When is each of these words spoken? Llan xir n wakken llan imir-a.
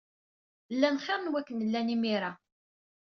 Llan 0.73 0.97
xir 1.03 1.19
n 1.21 1.31
wakken 1.31 1.65
llan 1.71 1.93
imir-a. 1.95 2.31